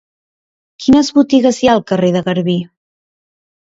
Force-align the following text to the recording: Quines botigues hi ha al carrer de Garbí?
Quines 0.85 1.11
botigues 1.19 1.59
hi 1.65 1.69
ha 1.71 1.75
al 1.77 1.85
carrer 1.93 2.11
de 2.17 2.25
Garbí? 2.31 2.59